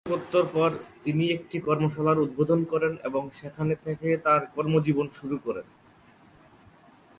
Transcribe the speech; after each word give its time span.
স্নাতকোত্তর 0.03 0.45
পর, 0.53 0.69
তিনি 1.03 1.23
একটি 1.29 1.57
কর্মশালার 1.59 2.23
উদ্বোধন 2.25 2.59
করেন 2.63 2.93
এবং 3.03 3.23
সেখানে 3.33 3.73
থেকে 3.85 4.07
তার 4.17 4.41
কর্মজীবন 4.55 5.07
শুরু 5.13 5.35
করেন। 5.37 5.65